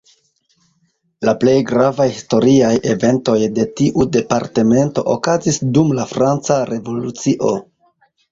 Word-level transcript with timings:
La 1.27 1.33
plej 1.41 1.53
gravaj 1.71 2.07
historiaj 2.13 2.71
eventoj 2.93 3.35
de 3.59 3.67
tiu 3.81 4.07
departemento 4.17 5.05
okazis 5.17 5.63
dum 5.77 5.93
la 5.99 6.07
franca 6.15 6.57
Revolucio. 6.73 7.53